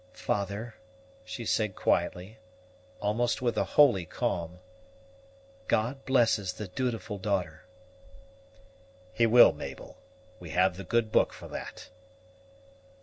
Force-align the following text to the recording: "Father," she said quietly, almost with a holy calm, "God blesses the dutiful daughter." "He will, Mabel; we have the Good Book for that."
"Father," 0.13 0.73
she 1.23 1.45
said 1.45 1.75
quietly, 1.75 2.39
almost 2.99 3.39
with 3.39 3.55
a 3.55 3.63
holy 3.77 4.03
calm, 4.03 4.57
"God 5.67 6.05
blesses 6.05 6.53
the 6.53 6.67
dutiful 6.67 7.19
daughter." 7.19 7.67
"He 9.13 9.27
will, 9.27 9.53
Mabel; 9.53 9.99
we 10.39 10.49
have 10.49 10.75
the 10.75 10.83
Good 10.83 11.11
Book 11.11 11.33
for 11.33 11.47
that." 11.49 11.91